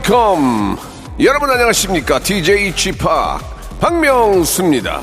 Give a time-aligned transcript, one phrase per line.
[0.00, 0.76] welcome.
[1.20, 2.18] 여러분 안녕하십니까?
[2.20, 2.98] DJ p
[3.80, 5.02] 박명수입니다.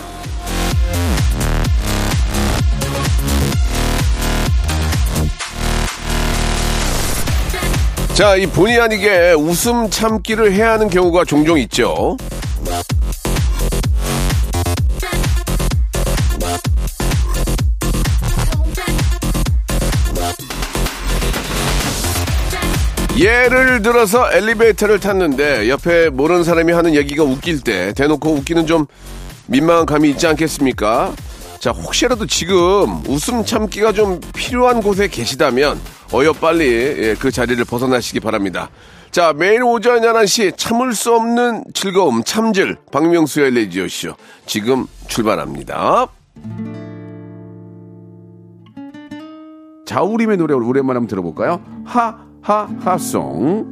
[8.14, 12.18] 자, 이 본의 아니게 웃음 참기를 해야 하는 경우가 종종 있죠.
[23.20, 28.86] 예를 들어서 엘리베이터를 탔는데 옆에 모르는 사람이 하는 얘기가 웃길 때 대놓고 웃기는 좀
[29.48, 31.14] 민망한 감이 있지 않겠습니까?
[31.60, 35.80] 자, 혹시라도 지금 웃음 참기가 좀 필요한 곳에 계시다면
[36.14, 38.70] 어여 빨리 예, 그 자리를 벗어나시기 바랍니다.
[39.10, 44.14] 자, 매일 오전 11시 참을 수 없는 즐거움 참질 박명수의 레디오쇼
[44.46, 46.08] 지금 출발합니다.
[49.88, 51.62] 자우림의 노래 오랜만에 한번 들어볼까요?
[51.86, 53.66] 하 하하송.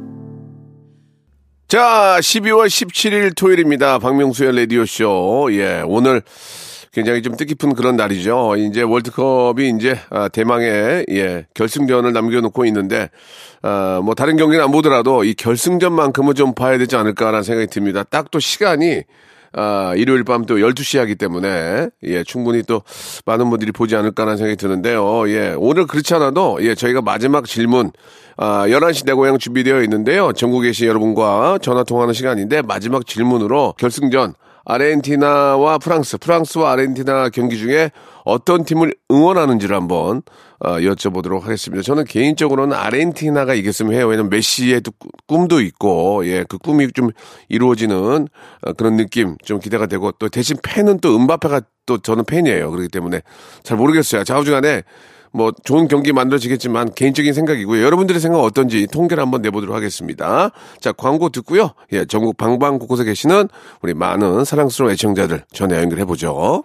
[1.66, 3.98] 자, 12월 17일 토요일입니다.
[3.98, 5.48] 박명수의 라디오쇼.
[5.52, 6.20] 예, 오늘
[6.92, 8.56] 굉장히 좀 뜻깊은 그런 날이죠.
[8.58, 13.08] 이제 월드컵이 이제 아, 대망의 예, 결승전을 남겨놓고 있는데,
[13.62, 18.02] 아, 뭐 다른 경기는 안 보더라도 이 결승전만큼은 좀 봐야 되지 않을까라는 생각이 듭니다.
[18.02, 19.04] 딱 또 시간이
[19.58, 22.82] 아, 일요일 밤 또 12시에 하기 때문에, 예, 충분히 또
[23.24, 25.28] 많은 분들이 보지 않을까라는 생각이 드는데요.
[25.30, 27.90] 예, 오늘 그렇지 않아도, 예, 저희가 마지막 질문,
[28.36, 30.32] 아, 11시 내 고향 준비되어 있는데요.
[30.32, 34.34] 전국에 계신 여러분과 전화 통화하는 시간인데, 마지막 질문으로 결승전,
[34.66, 37.90] 아르헨티나와 프랑스, 프랑스와 아르헨티나 경기 중에
[38.24, 40.22] 어떤 팀을 응원하는지를 한번
[40.60, 41.82] 어, 여쭤보도록 하겠습니다.
[41.82, 44.06] 저는 개인적으로는 아르헨티나가 이겼으면 해요.
[44.06, 47.10] 왜냐면 메시의 또 꾸- 꿈도 있고, 예, 그 꿈이 좀
[47.48, 48.28] 이루어지는
[48.62, 52.70] 어, 그런 느낌 좀 기대가 되고, 또 대신 팬은 또 은바페가 또 저는 팬이에요.
[52.70, 53.20] 그렇기 때문에
[53.62, 54.24] 잘 모르겠어요.
[54.24, 54.82] 좌우중간에
[55.32, 57.84] 뭐 좋은 경기 만들어지겠지만 개인적인 생각이고요.
[57.84, 60.50] 여러분들의 생각 은 어떤지 통계를 한번 내보도록 하겠습니다.
[60.80, 61.72] 자 광고 듣고요.
[61.92, 63.48] 예, 전국 방방 곳곳에 계시는
[63.82, 66.64] 우리 많은 사랑스러운 애청자들 전화 연결해 보죠.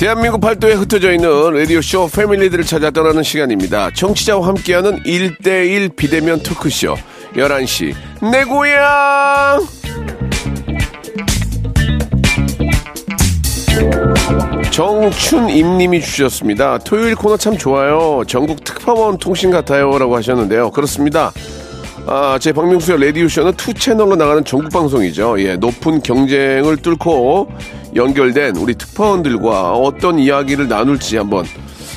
[0.00, 3.90] 대한민국 팔도에 흩어져 있는 라디오쇼 패밀리들을 찾아 떠나는 시간입니다.
[3.90, 6.94] 청취자와 함께하는 1대1 비대면 토크쇼
[7.34, 7.94] 11시
[8.32, 9.60] 내 고향
[14.70, 16.78] 정춘임님이 주셨습니다.
[16.78, 18.22] 토요일 코너 참 좋아요.
[18.26, 19.98] 전국 특파원 통신 같아요.
[19.98, 20.70] 라고 하셨는데요.
[20.70, 21.30] 그렇습니다.
[22.06, 25.42] 아, 제 박명수의 라디오쇼는 two 채널로 나가는 전국 방송이죠.
[25.42, 27.50] 예, 높은 경쟁을 뚫고
[27.94, 31.44] 연결된 우리 특파원들과 어떤 이야기를 나눌지 한번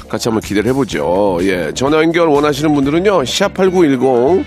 [0.09, 1.39] 같이 한번 기대를 해보죠.
[1.41, 4.43] 예, 전화 연결 원하시는 분들은요, 샵8910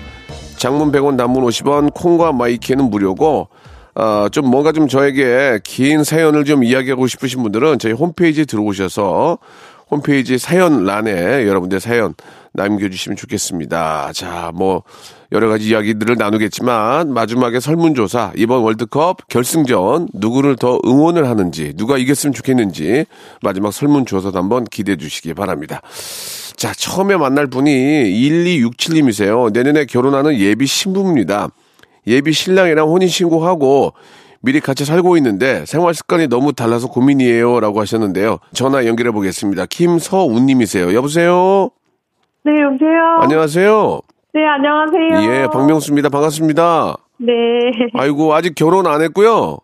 [0.57, 3.49] 장문 100원, 단문 50원, 콩과 my K는 무료고,
[3.95, 9.37] 아, 좀 뭔가 좀 저에게 긴 사연을 좀 이야기하고 싶으신 분들은 저희 홈페이지에 들어오셔서
[9.89, 12.13] 홈페이지 사연란에 여러분들 사연
[12.53, 14.11] 남겨주시면 좋겠습니다.
[14.13, 14.83] 자, 뭐,
[15.31, 22.33] 여러 가지 이야기들을 나누겠지만, 마지막에 설문조사, 이번 월드컵 결승전, 누구를 더 응원을 하는지, 누가 이겼으면
[22.33, 23.05] 좋겠는지,
[23.41, 25.81] 마지막 설문조사도 한번 기대해 주시기 바랍니다.
[26.55, 29.53] 자, 처음에 만날 분이 1267님이세요.
[29.53, 31.49] 내년에 결혼하는 예비 신부입니다.
[32.07, 33.93] 예비 신랑이랑 혼인신고하고
[34.41, 37.59] 미리 같이 살고 있는데 생활 습관이 너무 달라서 고민이에요.
[37.59, 38.37] 라고 하셨는데요.
[38.53, 39.65] 전화 연결해 보겠습니다.
[39.67, 40.93] 김서운님이세요.
[40.93, 41.69] 여보세요?
[42.43, 43.17] 네, 여보세요?
[43.21, 43.99] 안녕하세요.
[44.33, 45.31] 네, 안녕하세요.
[45.33, 46.09] 예, 박명수입니다.
[46.09, 46.95] 반갑습니다.
[47.17, 47.33] 네.
[47.95, 49.57] 아이고, 아직 결혼 안 했고요.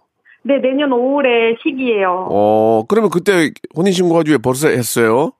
[0.44, 2.28] 네, 내년 5월에 시기예요.
[2.32, 5.32] 어, 그러면 그때 혼인신고하지 왜 벌써 했어요?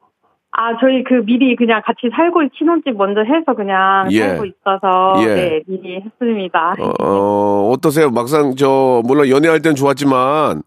[0.56, 4.20] 아, 저희 그 미리 그냥 같이 살고, 신혼집 먼저 해서 그냥 예.
[4.20, 5.36] 살고 있어서, 예.
[5.36, 6.76] 네, 미리 했습니다.
[6.80, 8.12] 어, 어, 어떠세요?
[8.12, 10.62] 막상 저, 물론 연애할 땐 좋았지만,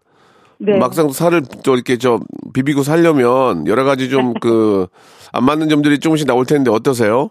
[0.59, 0.77] 네.
[0.77, 2.19] 막상 살을 또 이렇게 저
[2.53, 4.87] 비비고 살려면 여러 가지 좀 그
[5.33, 7.29] 안 맞는 점들이 조금씩 나올 텐데 어떠세요?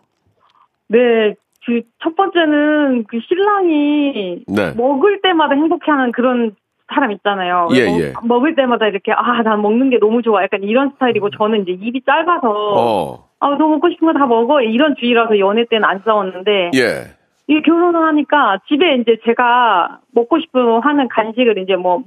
[0.88, 1.34] 네,
[1.66, 4.72] 그 첫 번째는 그 신랑이 네.
[4.76, 6.54] 먹을 때마다 행복해하는 그런
[6.94, 7.68] 사람 있잖아요.
[7.74, 8.12] 예, 먹- 예.
[8.22, 10.42] 먹을 때마다 이렇게 아, 난 먹는 게 너무 좋아.
[10.42, 13.26] 약간 이런 스타일이고 저는 이제 입이 짧아서 어.
[13.40, 14.60] 아, 너 먹고 싶은 거 다 먹어.
[14.62, 16.70] 이런 주의라서 연애 때는 안 싸웠는데.
[16.74, 17.16] 예.
[17.48, 22.02] 이게 결혼을 하니까 집에 이제 제가 먹고 싶은 하는 간식을 이제 뭐,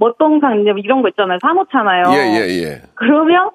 [0.60, 1.38] 이제 이런 거 있잖아요.
[1.42, 2.04] 사 놓잖아요.
[2.12, 2.82] 예, 예, 예.
[2.96, 3.52] 그러면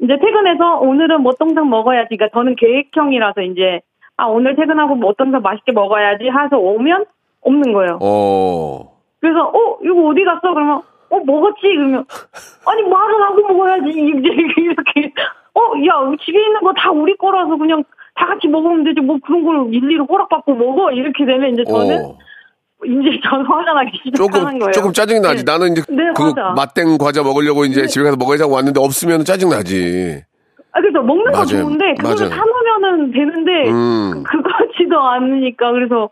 [0.00, 2.16] 이제 퇴근해서 오늘은 멋동산 먹어야지.
[2.16, 3.80] 그러니까 저는 계획형이라서 이제
[4.16, 7.04] 아, 오늘 퇴근하고 멋동산 맛있게 먹어야지 해서 오면
[7.40, 7.98] 없는 거예요.
[8.00, 8.97] 어.
[9.20, 10.54] 그래서 어 이거 어디 갔어?
[10.54, 12.04] 그러면 어 먹었지 그러면
[12.66, 15.12] 아니 말을 하고 먹어야지 이제 이렇게
[15.54, 17.82] 어야 집에 있는 거 다 우리 거라서 그냥
[18.14, 22.16] 다 같이 먹으면 되지 뭐 그런 걸 일일이 허락받고 먹어 이렇게 되면 이제 저는 어.
[22.84, 24.70] 이제 저는 화가 나기 시작하는 거예요.
[24.72, 25.44] 조금 짜증 나지.
[25.44, 25.50] 네.
[25.52, 26.50] 나는 이제 네, 그 맞아.
[26.54, 30.22] 맛땡 과자 먹으려고 이제 집에 가서 먹어야지 왔는데 없으면 짜증 나지.
[30.72, 31.46] 아 그래서 먹는 건 맞아요.
[31.46, 32.28] 좋은데 그거를.
[32.28, 34.22] 사놓으면은 되는데 음.
[34.22, 36.08] 그거지도 않으니까 그래서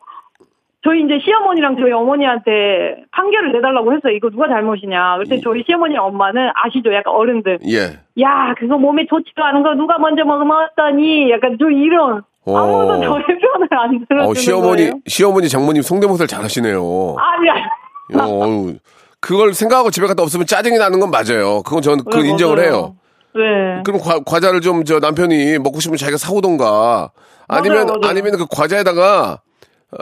[0.87, 4.13] 저희 이제 시어머니랑 저희 어머니한테 판결을 내달라고 했어요.
[4.15, 5.19] 이거 누가 잘못이냐.
[5.19, 6.95] 그때 저희 시어머니 엄마는 아시죠?
[6.95, 7.59] 약간 어른들.
[7.69, 7.99] 예.
[8.23, 11.31] 야, 그거 몸에 좋지도 않은 거 누가 먼저 먹으면 어떠니?
[11.33, 12.23] 약간 좀 이런.
[12.47, 12.57] 어.
[12.57, 14.93] 아무도 저의 편을 안 들어주는 어, 시어머니, 거예요.
[15.09, 17.17] 시어머니, 장모님 성대모사를 잘하시네요.
[17.19, 17.55] 아니야.
[18.15, 18.75] 어, 어우,
[19.21, 21.63] 그걸 생각하고 집에 갔다 없으면 짜증이 나는 건 맞아요.
[21.65, 22.69] 그건 저는 그 네, 인정을 맞아요.
[22.71, 22.95] 해요.
[23.35, 23.83] 네.
[23.85, 27.11] 그럼 과, 과자를 좀 저 남편이 먹고 싶으면 자기가 사오던가
[27.49, 28.11] 아니면 맞아요, 맞아요.
[28.11, 29.46] 아니면 그 과자에다가 어,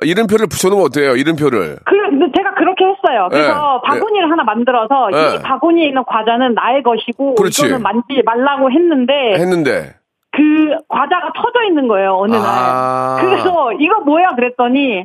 [0.02, 1.16] 이름표를 붙여놓으면 어때요?
[1.16, 1.76] 이름표를.
[1.84, 3.28] 그, 근데 제가 그렇게 했어요.
[3.30, 5.36] 그래서 네, 바구니를 하나 만들어서 네.
[5.36, 7.66] 이 바구니에 있는 과자는 나의 것이고 그렇지.
[7.66, 9.94] 이거는 만지지 말라고 했는데 했는데.
[10.36, 12.42] 그 과자가 터져 있는 거예요 어느 날.
[12.44, 13.18] 아.
[13.20, 15.04] 그래서 이거 뭐야 그랬더니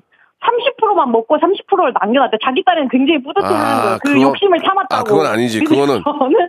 [0.79, 2.37] 30%만 먹고 30%를 남겨놨대.
[2.43, 3.97] 자기 딸은 굉장히 뿌듯해하는 아, 거예요.
[4.03, 4.95] 그 그거- 욕심을 참았다고.
[4.95, 5.59] 아, 그건 아니지.
[5.61, 6.47] 그거는- 저는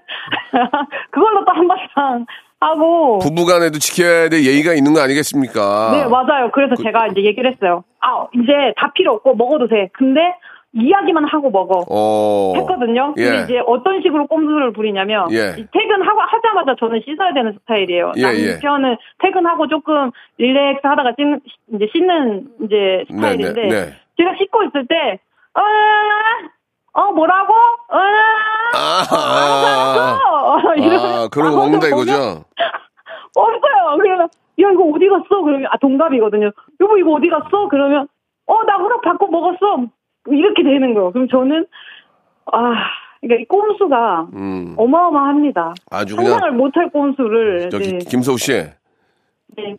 [1.11, 2.27] 그걸로 또 한바탕
[2.61, 3.19] 하고.
[3.19, 5.91] 부부간에도 지켜야 될 예의가 있는 거 아니겠습니까?
[5.93, 6.51] 네 맞아요.
[6.53, 7.85] 그래서 제가 이제 얘기를 했어요.
[8.01, 9.89] 아 이제 다 필요 없고 먹어도 돼.
[9.95, 10.21] 근데
[10.73, 11.85] 이야기만 하고 먹어.
[11.91, 12.53] 어.
[12.57, 13.15] 했거든요.
[13.17, 13.25] 예.
[13.25, 15.57] 근데 이제 어떤 식으로 꼼수를 부리냐면 예.
[15.59, 18.13] 이 퇴근하고 하자마자 저는 씻어야 되는 스타일이에요.
[18.19, 18.51] 예, 예.
[18.53, 23.93] 남편은 퇴근하고 조금 릴렉스 하다가 씻, 이제 씻는 이제 스타일인데 네, 네.
[24.17, 25.19] 제가 씻고 있을 때
[25.55, 25.61] 어,
[26.93, 27.53] 어 뭐라고?
[27.53, 27.97] 어,
[28.75, 30.75] 아, 어, 아, 알았어.
[30.77, 32.13] 이러면 아, 그러고 아무도 먹는다 이거죠?
[33.35, 33.97] 없어요.
[33.99, 34.29] 그러면 야
[34.73, 35.43] 이거 어디 갔어?
[35.43, 36.51] 그러면 아 동갑이거든요.
[36.81, 37.69] 여보 이거 어디 갔어?
[37.71, 38.09] 그러면
[38.47, 39.85] 어 나 허락 받고 먹었어.
[40.29, 41.13] 이렇게 되는 거예요.
[41.13, 41.67] 그럼 저는
[42.53, 42.73] 아
[43.21, 44.75] 그러니까 이 꼼수가 음.
[44.77, 45.75] 어마어마합니다.
[45.91, 47.99] 아주 상상을 못할 꼼수를 저기 네.
[47.99, 48.75] 김서우 씨, 네.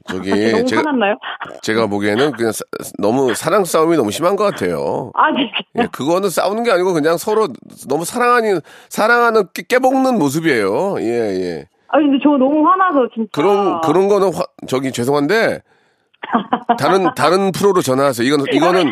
[0.07, 1.15] 저기 아, 너무 제가- 화났나요?
[1.61, 2.63] 제가 보기에는 그냥 사-
[2.99, 5.11] 너무 사랑 싸움이 너무 심한 것 같아요.
[5.15, 5.51] 아, 네.
[5.79, 7.47] 예, 그거는 싸우는 게 아니고 그냥 서로
[7.87, 10.95] 너무 사랑하는 사랑하는 깨, 깨먹는 모습이에요.
[10.99, 11.65] 예, 예.
[11.89, 13.29] 아 근데 저 너무 화나서 진짜.
[13.33, 15.59] 그런 그런 거는 화- 저기 죄송한데
[16.77, 18.25] 다른 다른 프로로 전화하세요.
[18.27, 18.91] 이건 이거는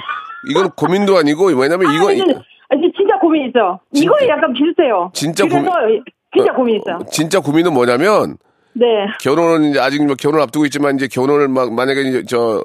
[0.50, 3.80] 이건 고민도 아니고 왜냐면 이거 아, 이제, 아, 진짜 고민 있어요.
[3.94, 5.12] 이거에 약간 비슷해요.
[5.14, 5.70] 진짜 그래서
[6.36, 7.00] 진짜 고민 있어요.
[7.12, 8.38] 진짜 고민은 뭐냐면
[8.80, 9.06] 네.
[9.22, 12.64] 결혼은 이제 아직 뭐 결혼 앞두고 있지만 이제 결혼을 막 만약에 이제 저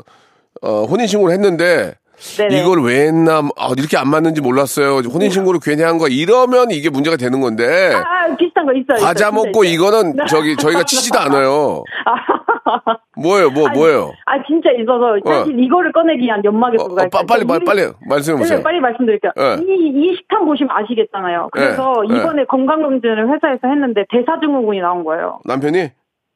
[0.63, 1.95] 어, 혼인 신고를 했는데
[2.39, 2.61] 네네.
[2.63, 4.99] 이걸 왜 했나 아, 이렇게 안 맞는지 몰랐어요.
[5.01, 6.09] 혼인 신고를 괜히 한 거야.
[6.11, 9.05] 이러면 이게 문제가 되는 건데 아, 아, 비슷한 거 있어요.
[9.05, 9.15] 과자 있어요.
[9.15, 9.75] 진짜 먹고 있어요.
[9.75, 11.83] 이거는 저기 저희가 치지도 않아요.
[13.17, 14.13] 뭐예요, 뭐 아니, 뭐예요?
[14.27, 16.95] 아 진짜 있어서 사실 이거를 꺼내기 위한 연막의 어, 어.
[17.27, 18.59] 빨리 빨리 이- 빨리 말씀해 보세요.
[18.59, 19.33] 네, 빨리 말씀드릴게요.
[19.37, 19.57] 네.
[19.63, 21.49] 이, 이 식탐 보시면 아시겠잖아요.
[21.53, 25.41] 그래서 네, 이번에 건강검진을 회사에서 했는데 대사증후군이 나온 거예요.
[25.45, 25.91] 남편이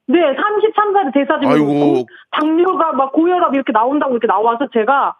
[0.08, 1.76] 네, 33살에 대사증후군.
[1.76, 2.06] 아이고.
[2.32, 5.14] 당뇨가 막 고혈압 이렇게 나온다고 이렇게 나와서 제가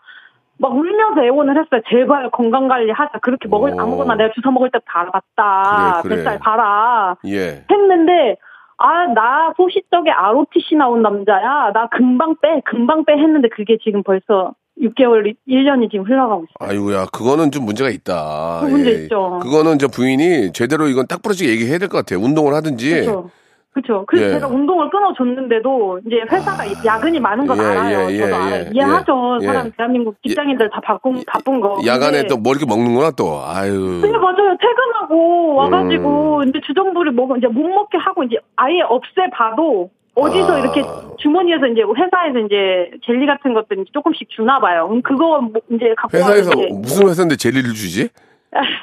[0.61, 1.81] 막 울면서 애원을 했어요.
[1.89, 3.19] 제발 건강 관리 하자.
[3.21, 3.81] 그렇게 먹을 오.
[3.81, 6.01] 아무거나 내가 주사 먹을 때다 알아봤다.
[6.03, 6.17] 그래, 그래.
[6.17, 7.17] 뱃살 봐라.
[7.27, 7.65] 예.
[7.71, 8.37] 했는데
[8.79, 11.73] 아 나 소시적에 ROTC 나온 남자야.
[11.75, 16.71] 나 금방 빼, 금방 빼 했는데 그게 지금 벌써 6개월, 1년이 지금 흘러가고 있어요.
[16.71, 18.61] 아이고야, 그거는 좀 문제가 있다.
[18.63, 18.67] 예.
[18.67, 19.41] 그 문제 있죠.
[19.43, 22.21] 그거는 저 부인이 제대로 이건 딱 부러지게 얘기해야 될 것 같아요.
[22.25, 22.91] 운동을 하든지.
[23.03, 23.31] 그렇죠.
[23.79, 24.05] 그렇죠.
[24.07, 24.33] 그래서 예.
[24.33, 28.11] 제가 운동을 끊어줬는데도 이제 회사가 야근이 많은 건 예, 알아요.
[28.11, 28.65] 예, 예, 저도 예, 알아요.
[28.65, 28.71] 예.
[28.73, 29.39] 이해하죠.
[29.43, 29.47] 예.
[29.47, 31.81] 사람 대한민국 직장인들 다 바쁜 바쁜 거.
[31.87, 33.41] 야간에 근데 또뭐 이렇게 먹는구나 또.
[33.45, 34.01] 아유.
[34.03, 34.57] 네 맞아요.
[34.61, 35.57] 퇴근하고 음.
[35.57, 40.59] 와가지고 이제 주정부를 먹어 이제 못 먹게 하고 이제 아예 없애봐도 어디서 아.
[40.59, 40.83] 이렇게
[41.19, 44.89] 주머니에서 이제 회사에서 이제 젤리 같은 것들 조금씩 주나 봐요.
[44.89, 48.09] 그럼 그거 뭐 이제 갖고 회사에서 이제 무슨 회사인데 젤리를 주지?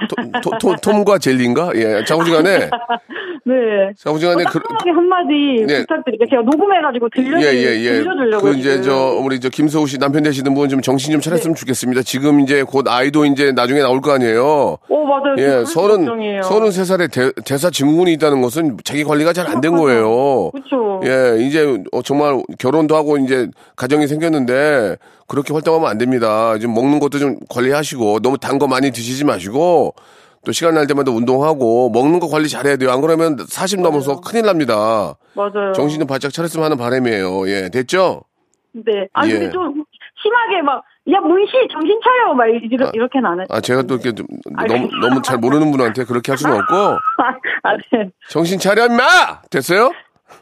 [0.10, 1.72] 토, 토, 토, 톰과 젤리인가?
[1.76, 2.70] 예, 자우지간에
[3.48, 3.54] 네.
[3.98, 5.80] 자우지간에 그, 따뜻하게 한마디 네.
[5.82, 6.28] 부탁드릴게요.
[6.30, 7.90] 제가 녹음해가지고 들려 예, 예, 예.
[8.02, 8.44] 들려주려고.
[8.44, 8.84] 그 이제 지금.
[8.84, 11.60] 저 우리 저 김서우 씨 남편 되시는 분 좀 정신 좀 차렸으면 네.
[11.60, 12.02] 좋겠습니다.
[12.02, 14.78] 지금 이제 곧 아이도 이제 나중에 나올 거 아니에요.
[14.90, 15.36] 오 맞아요.
[15.38, 16.06] 예, 서른.
[16.44, 19.76] 서른 세 살에 대, 대사 증후군이 있다는 것은 자기 관리가 잘 안 된.
[19.76, 20.52] 거예요.
[20.52, 21.02] 그렇죠.
[21.06, 24.96] 예, 이제 어, 정말 결혼도 하고 이제 가정이 생겼는데
[25.28, 26.58] 그렇게 활동하면 안 됩니다.
[26.58, 29.94] 지금 먹는 것도 좀 관리하시고 너무 단 거 많이 드시지 마시고
[30.46, 32.92] 또 시간 날 때마다 운동하고 먹는 거 관리 잘해야 돼요.
[32.92, 35.16] 안 그러면 40 넘어서 큰일 납니다.
[35.34, 35.74] 맞아요.
[35.74, 37.50] 정신 좀 바짝 차렸으면 하는 바람이에요.
[37.50, 38.22] 예, 됐죠?
[38.74, 39.08] 네.
[39.14, 39.40] 아니 예.
[39.40, 39.84] 근데 좀
[40.22, 43.46] 심하게 막 야 문씨 정신 차려 막 이렇게 이렇게는 안 해.
[43.50, 44.74] 아, 제가 또 이렇게 좀 아니.
[44.74, 46.74] 너무, 너무 잘 모르는 분한테 그렇게 할 수는 없고,
[47.62, 48.10] 아, 네.
[48.28, 49.04] 정신 차려, 임마!
[49.52, 49.92] 됐어요?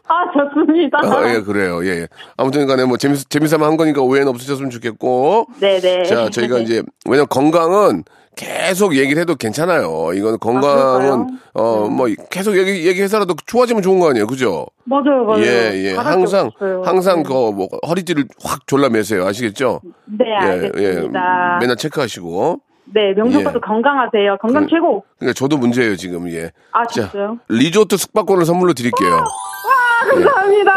[0.06, 0.98] 아 좋습니다.
[0.98, 1.84] 어, 예, 그래요.
[1.84, 2.08] 예, 예.
[2.36, 5.46] 아무튼 간에 뭐 재밌, 재미삼아 한 거니까 오해는 없으셨으면 좋겠고.
[5.60, 6.04] 네네.
[6.04, 8.04] 자, 저희가 이제, 왜냐면 건강은
[8.36, 10.12] 계속 얘기를 해도 괜찮아요.
[10.14, 11.60] 이건 건강은, 아?
[11.60, 14.26] 어, 뭐, 계속 얘기, 얘기해서라도 좋아지면 좋은 거 아니에요.
[14.26, 14.66] 그죠?
[14.84, 15.44] 맞아요, 맞아요.
[15.44, 15.94] 예, 예.
[15.94, 16.50] 항상.
[16.84, 19.24] 항상 그, 뭐, 허리띠를 확 졸라 매세요.
[19.24, 19.80] 아시겠죠?
[20.06, 21.58] 네, 예, 알겠습니다.
[21.60, 22.60] 맨날 체크하시고.
[22.94, 23.60] 네, 명소빠도 예.
[23.60, 24.36] 건강하세요.
[24.40, 25.04] 건강 그- 최고.
[25.18, 26.52] 그러니까 저도 문제예요, 지금, 예.
[26.72, 27.38] 아, 자, 진짜요?
[27.48, 29.14] 리조트 숙박권을 선물로 드릴게요.
[29.16, 30.72] 아, 감사합니다.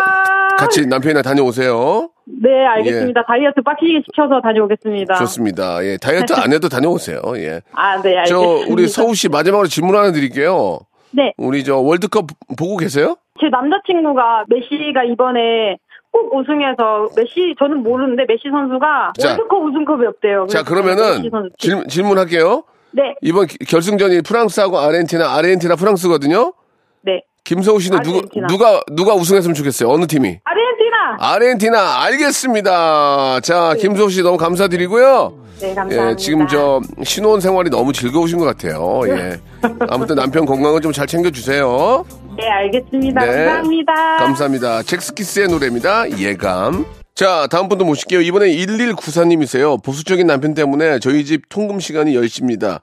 [0.57, 2.09] 같이 남편이랑 다녀오세요.
[2.25, 3.23] 네, 알겠습니다.
[3.27, 5.13] 다이어트 빡시게 시켜서 다녀오겠습니다.
[5.15, 5.83] 좋습니다.
[5.85, 7.21] 예, 다이어트 안 해도 다녀오세요.
[7.35, 7.61] 예.
[7.73, 8.73] 아, 네, 저 알겠습니다.
[8.73, 10.79] 우리 서우 씨 마지막으로 질문 하나 드릴게요.
[11.11, 12.25] 네, 우리 저 월드컵
[12.57, 13.15] 보고 계세요?
[13.39, 15.77] 제 남자친구가 메시가 이번에
[16.17, 19.27] 꼭 우승해서 메시 저는 모르는데 메시 선수가 자.
[19.29, 20.47] 월드컵 우승컵이 없대요.
[20.49, 22.63] 자 그러면은 질, 질문할게요.
[22.91, 26.53] 네, 이번 기- 결승전이 프랑스하고 아르헨티나, 아르헨티나 프랑스거든요.
[27.01, 27.21] 네.
[27.43, 28.47] 김서우 씨는 누구 아르헨티나.
[28.47, 29.89] 누가 누가 우승했으면 좋겠어요?
[29.89, 30.39] 어느 팀이?
[30.43, 31.17] 아르헨티나.
[31.19, 33.39] 아르헨티나 알겠습니다.
[33.41, 35.45] 자 김서우 씨 너무 감사드리고요.
[35.59, 36.11] 네, 감사합니다.
[36.11, 39.01] 예, 지금 저 신혼 생활이 너무 즐거우신 것 같아요.
[39.07, 39.37] 예.
[39.89, 42.05] 아무튼 남편 건강은 좀 잘 챙겨주세요.
[42.37, 43.21] 네, 알겠습니다.
[43.21, 43.45] 네.
[43.45, 43.93] 감사합니다.
[44.17, 44.83] 감사합니다.
[44.83, 46.09] 잭스키스의 노래입니다.
[46.19, 46.85] 예감.
[47.15, 48.21] 자, 다음 분도 모실게요.
[48.21, 49.83] 이번에 1194님이세요.
[49.83, 52.81] 보수적인 남편 때문에 저희 집 통금 시간이 10시입니다.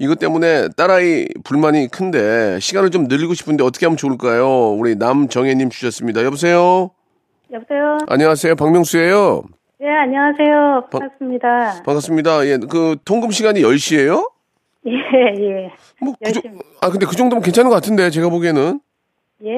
[0.00, 4.70] 이것 때문에 딸아이 불만이 큰데 시간을 좀 늘리고 싶은데 어떻게 하면 좋을까요?
[4.72, 6.24] 우리 남정혜님 주셨습니다.
[6.24, 6.90] 여보세요?
[7.52, 7.98] 여보세요?
[8.08, 8.56] 안녕하세요.
[8.56, 9.44] 박명수예요.
[9.80, 10.88] 예, 안녕하세요.
[10.90, 11.82] 반갑습니다.
[11.86, 12.46] 반갑습니다.
[12.46, 14.28] 예, 그 통금 시간이 10시예요?
[14.86, 15.72] 예, 예.
[16.00, 16.32] 뭐, 그.
[16.80, 18.80] 아, 근데 그 정도면 괜찮은 것 같은데, 제가 보기에는.
[19.44, 19.56] 예.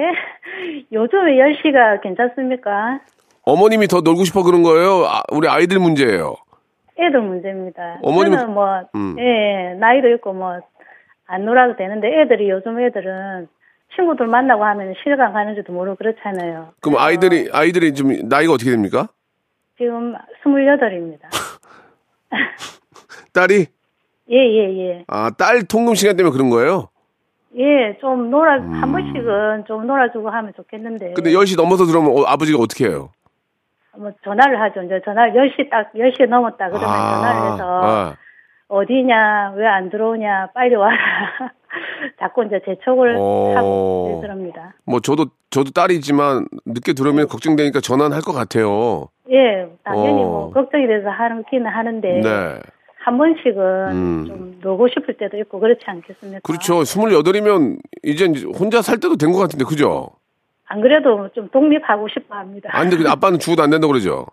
[0.93, 3.01] 요즘에 10시가 괜찮습니까?
[3.43, 5.05] 어머님이 더 놀고 싶어 그런 거예요?
[5.07, 6.35] 아, 우리 아이들 문제예요.
[6.99, 8.01] 애들 문제입니다.
[8.03, 9.17] 어머님은- 저는 뭐, 음.
[9.19, 10.59] 예, 나이도 있고 뭐,
[11.27, 13.49] 안 놀아도 되는데 애들이 요즘 애들은
[13.97, 16.73] 친구들 만나고 하면 시간 가는지도 모르고 그렇잖아요.
[16.81, 19.09] 그럼 아이들이, 아이들이 좀 나이가 어떻게 됩니까?
[19.79, 21.23] 지금 28입니다.
[23.33, 23.67] 딸이?
[24.31, 25.05] 예, 예, 예.
[25.09, 26.89] 아, 딸 통금 시간 때문에 그런 거예요?
[27.57, 31.09] 예, 좀 놀아, 한 번씩은 좀 놀아주고 하면 좋겠는데.
[31.09, 31.15] 음.
[31.15, 33.11] 근데 10시 넘어서 들어오면 어, 아버지가 어떻게 해요?
[33.97, 34.83] 뭐 전화를 하죠.
[34.83, 36.69] 이제 전화를 10시 딱, 10시 넘었다.
[36.69, 37.81] 그러면 전화를 해서.
[37.85, 38.15] 아,
[38.69, 40.97] 어디냐, 왜 안 들어오냐, 빨리 와라.
[42.21, 43.53] 자꾸 이제 재촉을 어.
[43.57, 44.75] 하고 그럽니다.
[44.87, 49.09] 뭐 저도 저도 딸이지만 늦게 들어오면 걱정되니까 전화는 할 것 같아요.
[49.31, 50.27] 예, 당연히 어.
[50.27, 52.61] 뭐 걱정이 돼서 하는 기는 하는데 네.
[53.03, 53.57] 한 번씩은
[53.93, 54.25] 음.
[54.27, 56.41] 좀 놀고 싶을 때도 있고 그렇지 않겠습니까?
[56.43, 56.81] 그렇죠.
[56.83, 58.27] 28이면 이제
[58.59, 60.11] 혼자 살 때도 된 것 같은데 그죠?
[60.67, 62.69] 안 그래도 좀 독립하고 싶어 합니다.
[62.73, 62.97] 안 돼.
[62.97, 64.27] 근데 아빠는 죽어도 안 된다고 그러죠.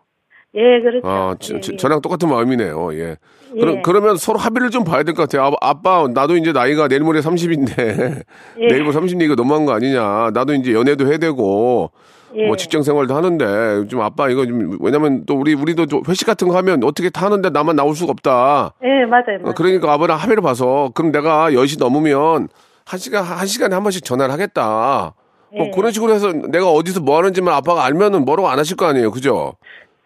[0.57, 1.07] 예, 그렇죠.
[1.07, 1.77] 아, 저, 예, 저, 예.
[1.77, 2.93] 저랑 똑같은 마음이네요.
[2.95, 3.15] 예.
[3.51, 3.81] 그럼 예.
[3.83, 5.47] 그러면 서로 합의를 좀 봐야 될 것 같아요.
[5.49, 7.77] 아, 아빠 나도 이제 나이가 내일 모레 30인데
[8.59, 8.67] 예.
[8.67, 10.31] 내일 모레 30인데 이거 너무한 거 아니냐.
[10.33, 11.91] 나도 이제 연애도 해야 되고
[12.35, 12.47] 예.
[12.47, 16.47] 뭐 직장 생활도 하는데 좀 아빠 이거 좀 왜냐면 또 우리 우리도 좀 회식 같은
[16.47, 18.73] 거 하면 어떻게 타는데 나만 나올 수가 없다.
[18.83, 19.37] 예, 맞아요.
[19.39, 19.53] 어, 맞아요.
[19.55, 22.47] 그러니까 아버랑 합의를 봐서 그럼 내가 10시 넘으면
[22.85, 25.13] 한 시간 한 시간에 한 번씩 전화를 하겠다.
[25.55, 25.71] 뭐 예.
[25.71, 29.11] 그런 식으로 해서 내가 어디서 뭐 하는지만 아빠가 알면은 뭐라고 안 하실 거 아니에요.
[29.11, 29.53] 그죠?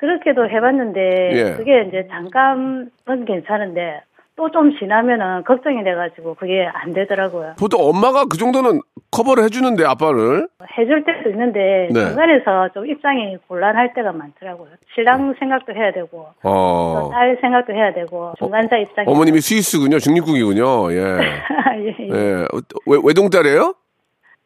[0.02, 1.00] 그렇게도 해봤는데
[1.34, 1.54] 예.
[1.56, 2.90] 그게 이제 잠깐은
[3.28, 4.02] 괜찮은데
[4.36, 7.54] 또 좀 지나면은 걱정이 돼가지고 그게 안 되더라고요.
[7.60, 8.82] 보통 엄마가 그 정도는
[9.12, 10.48] 커버를 해주는데 아빠를
[10.80, 12.08] 해줄 때도 있는데 네.
[12.08, 14.70] 중간에서 좀 입장이 곤란할 때가 많더라고요.
[14.96, 20.00] 신랑 생각도 해야 되고 어, 또딸 생각도 해야 되고 중간자 입장이 어머님이 스위스군요.
[20.00, 20.92] 중립국이군요.
[20.94, 20.98] 예.
[21.78, 22.10] 예, 예.
[22.10, 22.34] 예.
[22.52, 23.76] 어, 외, 외동딸이에요?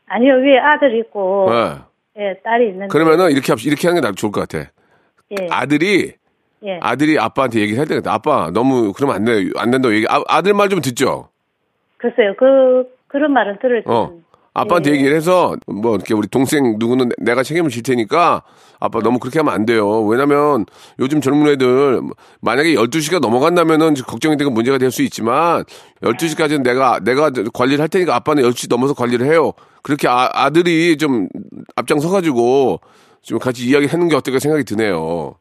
[0.07, 2.21] 아니요 위에 아들이 있고 예.
[2.21, 4.69] 예 딸이 있는데 그러면은 이렇게 합시 이렇게 하는 게 나- 좋을 것 같아.
[5.31, 6.13] 예, 아들이
[6.65, 6.79] 예.
[6.81, 8.13] 아들이 아빠한테 얘기를 해야 되겠다.
[8.13, 9.49] 아빠 너무 그러면 안 돼.
[9.55, 10.05] 안 된다고 얘기.
[10.09, 11.29] 아, 아들 말 좀 듣죠.
[11.97, 14.11] 글쎄요 그 그런 말은 들을 어.
[14.53, 14.95] 아빠한테 예.
[14.95, 18.43] 얘기를 해서 뭐 이렇게 우리 동생 누구는 내가 책임을 질 테니까
[18.79, 20.01] 아빠 너무 그렇게 하면 안 돼요.
[20.05, 20.65] 왜냐면
[20.99, 22.01] 요즘 젊은 애들
[22.41, 25.63] 만약에 12시가 넘어간다면은 걱정이 되고 문제가 될 수 있지만
[26.01, 29.51] 12시까지는 내가 내가 관리를 할 테니까 아빠는 10시 넘어서 관리를 해요.
[29.81, 31.27] 그렇게 아, 아들이 좀
[31.75, 32.79] 앞장서 가지고
[33.25, 35.35] 좀 같이 이야기 하는 게 어떨까 생각이 드네요.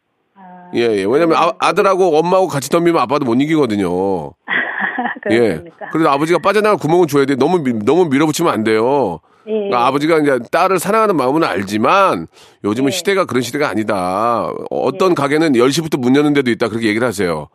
[0.74, 1.04] 예, 예.
[1.04, 4.32] 왜냐면 아, 아들하고 엄마하고 같이 덤비면 아빠도 못 이기거든요.
[5.30, 5.62] 예.
[5.92, 7.36] 그래서 아버지가 빠져나갈 구멍은 줘야 돼.
[7.36, 9.20] 너무 미- 너무 밀어붙이면 안 돼요.
[9.46, 9.52] 예.
[9.52, 12.26] 그러니까 아버지가 이제 딸을 사랑하는 마음은 알지만
[12.64, 12.90] 요즘은 예.
[12.96, 14.46] 시대가 그런 시대가 아니다.
[14.70, 16.68] 어, 어떤 가게는 10시부터 문 여는 데도 있다.
[16.68, 17.48] 그렇게 얘기를 하세요.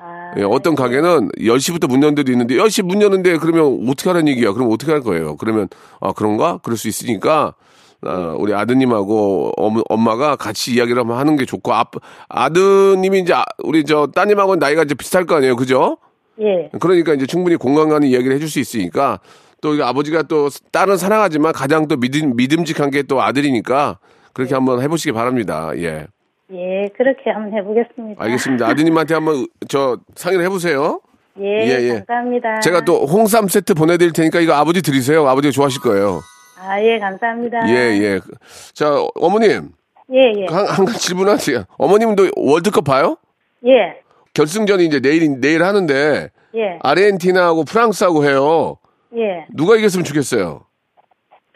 [0.00, 4.28] 아, 예, 어떤 가게는 10시부터 문 여는 데도 있는데 10시 문 여는데 그러면 어떻게 하라는
[4.32, 4.52] 얘기야?
[4.52, 5.36] 그럼 어떻게 할 거예요?
[5.36, 5.68] 그러면
[6.00, 6.58] 아 그런가?
[6.64, 7.54] 그럴 수 있으니까
[8.02, 11.84] 아, 우리 아드님하고 엄, 엄마가 같이 이야기를 한번 하는 게 좋고 아,
[12.28, 15.98] 아드님이 이제 아- 우리 저 따님하고는 나이가 이제 비슷할 거 아니에요, 그죠?
[16.40, 16.70] 예.
[16.80, 19.20] 그러니까 이제 충분히 공감 가는 이야기를 해줄 수 있으니까
[19.62, 23.98] 또 아버지가 또 딸은 사랑하지만 가장 또 믿음, 믿음직한 게 또 아들이니까
[24.34, 25.70] 그렇게 한번 해보시기 바랍니다.
[25.76, 26.06] 예.
[26.52, 28.22] 예, 그렇게 한번 해보겠습니다.
[28.22, 28.68] 알겠습니다.
[28.68, 31.00] 아드님한테 한번 저 상의를 해보세요.
[31.40, 31.88] 예, 예, 예.
[32.06, 32.60] 감사합니다.
[32.60, 35.26] 제가 또 홍삼 세트 보내드릴 테니까 이거 아버지 드리세요.
[35.26, 36.20] 아버지가 좋아하실 거예요.
[36.66, 37.68] 아, 예, 감사합니다.
[37.68, 38.20] 예, 예.
[38.74, 39.70] 자, 어머님.
[40.12, 40.46] 예, 예.
[40.48, 41.64] 한, 한 가지 질문 하세요.
[41.78, 43.16] 어머님도 월드컵 봐요?
[43.66, 44.00] 예,
[44.34, 48.76] 결승전이 이제 내일, 내일 하는데 예, 아르헨티나하고 프랑스하고 해요.
[49.16, 49.46] 예.
[49.54, 50.64] 누가 이겼으면 좋겠어요?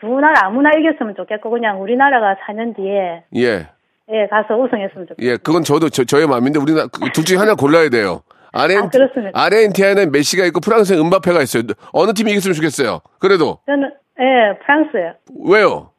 [0.00, 3.68] 두 나라 아무나 이겼으면 좋겠고, 그냥 우리나라가 4년 뒤에, 예.
[4.12, 5.22] 예, 가서 우승했으면 좋겠고.
[5.22, 8.22] 예, 그건 저도 저, 저의 마음인데 우리나 그둘 중에 하나 골라야 돼요.
[8.52, 9.30] 아르헨, 아, 그렇습니다.
[9.40, 11.62] 아르헨티나는 메시가 있고 프랑스에 은바페가 있어요.
[11.92, 13.00] 어느 팀이 이겼으면 좋겠어요.
[13.20, 15.14] 그래도 저는, 예, 프랑스요.
[15.44, 15.90] 왜요?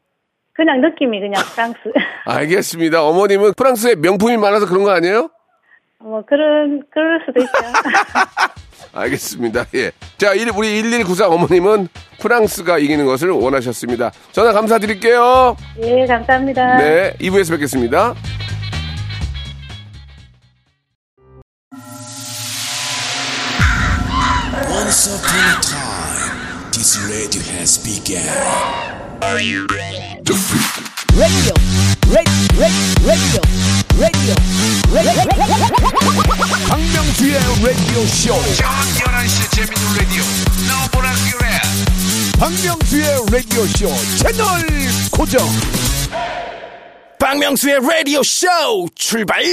[0.54, 1.80] 그냥 느낌이 그냥 프랑스.
[2.26, 3.04] 알겠습니다.
[3.04, 5.30] 어머님은 프랑스에 명품이 많아서 그런 거 아니에요?
[6.00, 7.52] 뭐, 그런, 그럴 수도 있죠.
[8.94, 9.66] 알겠습니다.
[9.76, 9.92] 예.
[10.18, 11.88] 자, 일- 우리 1194 어머님은
[12.20, 14.12] 프랑스가 이기는 것을 원하셨습니다.
[14.32, 15.56] 전화 감사드릴게요.
[15.84, 16.78] 예, 감사합니다.
[16.78, 18.14] 네, 2부에서 뵙겠습니다.
[27.12, 28.24] Radio has begun.
[29.28, 29.68] radio,
[32.08, 32.32] radio,
[33.04, 33.42] radio,
[34.00, 34.36] radio,
[36.70, 38.32] 박명수의 라디오 쇼.
[38.56, 40.24] 저녁 11시 재밌는 라디오
[40.72, 41.46] 너보라 그래
[42.40, 44.48] 박명수의 라디오 쇼 채널
[45.12, 45.46] 고정.
[47.20, 48.48] 박명수의 라디오 쇼
[48.96, 49.44] 출발!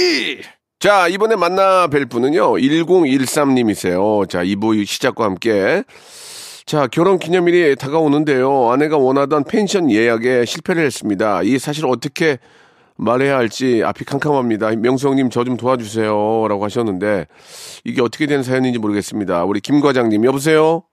[0.79, 4.29] 자, 이번에 만나 뵐 분은요, 1013님이세요.
[4.29, 5.83] 자, 2부 시작과 함께.
[6.69, 8.69] 자, 결혼 기념일이 다가오는데요.
[8.69, 11.41] 아내가 원하던 펜션 예약에 실패를 했습니다.
[11.41, 12.37] 이 사실 어떻게
[12.95, 14.75] 말해야 할지 앞이 캄캄합니다.
[14.75, 16.11] 명수 형님 저 좀 도와주세요.
[16.47, 17.25] 라고 하셨는데,
[17.85, 19.45] 이게 어떻게 된 사연인지 모르겠습니다.
[19.45, 20.83] 우리 김 과장님, 여보세요?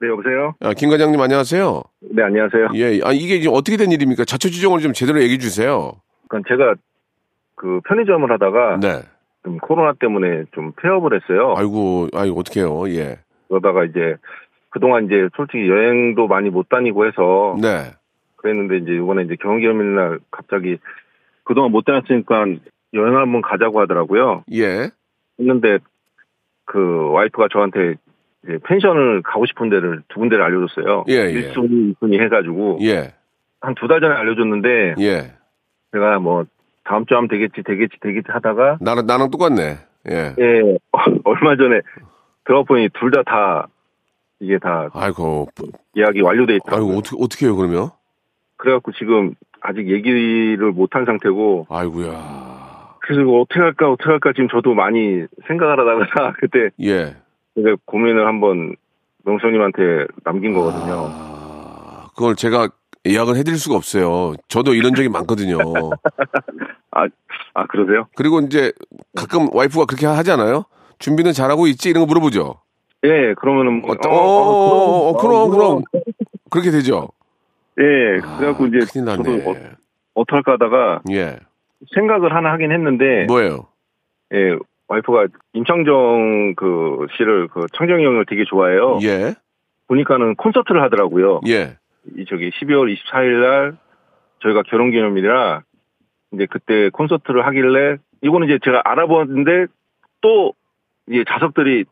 [0.00, 0.54] 네, 여보세요?
[0.60, 1.82] 아, 김 과장님 안녕하세요?
[2.10, 2.68] 네, 안녕하세요.
[2.76, 4.24] 예, 아, 이게 지금 어떻게 된 일입니까?
[4.24, 5.92] 자초지종을 좀 제대로 얘기해 주세요.
[6.28, 6.74] 그러니까 제가
[7.54, 9.02] 그 편의점을 하다가 네.
[9.44, 11.52] 좀 코로나 때문에 좀 폐업을 했어요.
[11.54, 12.88] 아이고, 아이고, 어떡해요.
[12.94, 13.18] 예.
[13.48, 14.16] 그러다가 이제
[14.70, 17.92] 그동안 이제 솔직히 여행도 많이 못 다니고 해서 네.
[18.36, 20.78] 그랬는데 이제 이번에 이제 경기염일 날 갑자기
[21.44, 22.44] 그동안 못 다녔으니까
[22.94, 24.44] 여행을 한번 가자고 하더라고요.
[24.52, 24.90] 예.
[25.40, 25.78] 했는데
[26.64, 27.94] 그 와이프가 저한테
[28.44, 31.04] 이제 펜션을 가고 싶은 데를 두 군데를 알려줬어요.
[31.08, 31.52] 예, 예.
[31.52, 33.14] 1순위, 2순위 해가지고 예.
[33.60, 35.32] 한 두 달 전에 알려줬는데 예.
[35.92, 36.44] 제가 뭐
[36.84, 39.78] 다음 주 하면 되겠지 되겠지 되겠지 하다가 나랑, 나랑 똑같네.
[40.10, 40.34] 예.
[40.38, 40.78] 예,
[41.24, 41.80] 얼마 전에
[42.44, 43.68] 들어보니 둘 다 다
[44.40, 45.48] 이게 다 아이고,
[45.96, 46.76] 예약이 완료돼 있다.
[46.76, 47.90] 아이고, 어떻게, 어떻게 해요, 그러면?
[48.56, 52.96] 그래갖고 지금 아직 얘기를 못한 상태고 아이고야.
[53.00, 57.16] 그래서 이거 어떻게 할까 어떻게 할까 지금 저도 많이 생각을 하다가 그때 예.
[57.54, 58.76] 제가 고민을 한번
[59.24, 61.08] 명수님한테 남긴 거거든요.
[61.10, 62.68] 아, 그걸 제가
[63.06, 64.34] 예약을 해드릴 수가 없어요.
[64.48, 65.58] 저도 이런 적이 많거든요.
[66.90, 67.06] 아,
[67.54, 68.06] 아 그러세요?
[68.16, 68.72] 그리고 이제
[69.16, 70.64] 가끔 와이프가 그렇게 하잖아요.
[70.98, 71.90] 준비는 잘하고 있지?
[71.90, 72.60] 이런 거 물어보죠.
[73.04, 75.82] 예, 그러면은 뭐, 어, 어, 어, 어, 그럼, 그럼.
[76.50, 77.08] 그렇게 되죠.
[77.78, 79.44] 예, 그래갖고 이제 큰일 저도 났네.
[79.46, 79.54] 어,
[80.14, 81.38] 어떡할까 하다가 예.
[81.94, 83.68] 생각을 하나 하긴 했는데 뭐예요?
[84.34, 84.56] 예,
[84.88, 88.98] 와이프가 임창정 그 씨를 그 청정이 형을 되게 좋아해요.
[89.02, 89.34] 예.
[89.86, 91.40] 보니까는 콘서트를 하더라고요.
[91.46, 91.76] 예.
[92.16, 93.76] 이 저기 12월 24일 날
[94.42, 95.62] 저희가 결혼 기념일이라
[96.32, 99.66] 이제 그때 콘서트를 하길래 이거는 이제 제가 알아봤는데
[100.20, 100.52] 또
[101.08, 101.84] 이제 좌석들이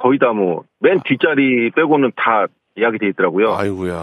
[0.00, 2.46] 거의 다 뭐 맨 뒷자리 빼고는 다
[2.78, 3.52] 예약이 돼 있더라고요.
[3.54, 3.94] 아이고야.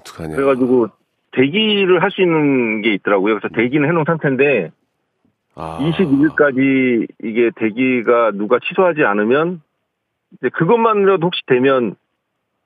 [0.00, 0.34] 어떡하냐.
[0.34, 0.88] 그래가지고
[1.32, 3.38] 대기를 할 수 있는 게 있더라고요.
[3.38, 4.70] 그래서 대기는 해놓은 상태인데
[5.54, 5.78] 아.
[5.80, 9.60] 22일까지 이게 대기가 누가 취소하지 않으면
[10.38, 11.96] 이제 그것만이라도 혹시 되면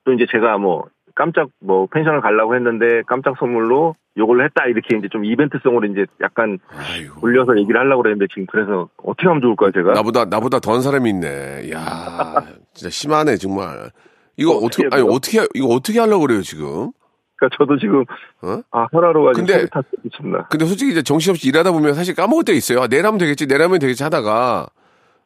[0.04, 5.08] 또 이제 제가 뭐 깜짝 뭐 펜션을 가려고 했는데 깜짝 선물로 요걸 했다 이렇게 이제
[5.10, 7.20] 좀 이벤트성으로 이제 약간 아이고.
[7.22, 9.92] 올려서 얘기를 하려고 그랬는데 지금 그래서 어떻게 하면 좋을까요 제가?
[9.92, 11.70] 나보다 나보다 더한 사람이 있네.
[11.72, 12.34] 야,
[12.74, 13.90] 진짜 심하네 정말.
[14.36, 15.12] 이거 어떻게 어떻게 아니 해요?
[15.12, 16.90] 어떻게 이거 어떻게 하려고 그래요 지금?
[17.36, 18.04] 그러니까 저도 지금
[18.42, 18.60] 어?
[18.72, 22.80] 아 지금 근데- 탔습니다 근데 솔직히 이제 정신없이 일하다 보면 사실 까먹을 때가 있어요.
[22.82, 24.66] 아, 내일 하면 되겠지, 내일 하면 되겠지 하다가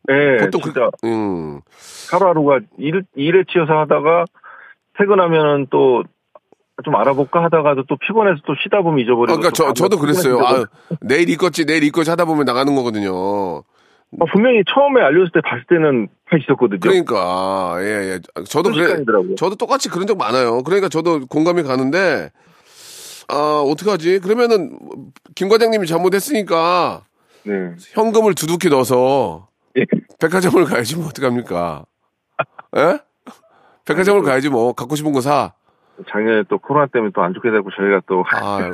[0.07, 1.61] 네, 보통 진짜 그, 음,
[2.13, 4.27] 하루하루가 일, 일에 치여서 하다가
[4.99, 6.05] 퇴근하면은 또
[6.83, 9.33] 좀 알아볼까 하다가도 또 피곤해서 또 쉬다 보면 잊어버리고.
[9.33, 10.41] 아, 그러니까 또저 저도 그랬어요.
[10.41, 10.65] 아,
[11.01, 13.13] 내일 있겠지, 내일 있겠지 하다 보면 나가는 거거든요.
[14.21, 16.09] 어, 분명히 처음에 알려줬을 때 봤을 때는
[16.41, 16.81] 있었거든요.
[16.81, 18.21] 그러니까 예, 예.
[18.45, 19.05] 저도 그래.
[19.37, 20.63] 저도 똑같이 그런 적 많아요.
[20.63, 22.31] 그러니까 저도 공감이 가는데
[23.29, 24.21] 아, 어떡하지?
[24.21, 24.77] 그러면은
[25.35, 27.05] 김 과장님이 잘못했으니까
[27.45, 27.53] 네.
[27.93, 29.85] 현금을 두둑히 넣어서 예.
[30.21, 31.85] 백화점을 가야지 뭐 어떡합니까?
[32.77, 32.99] 예?
[33.85, 35.53] 백화점을 가야지 뭐 갖고 싶은 거 사.
[36.11, 38.71] 작년에 또 코로나 때문에 또 안 좋게 되고 저희가 또 아,